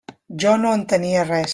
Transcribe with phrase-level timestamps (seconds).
[0.43, 1.49] Jo no entenia res.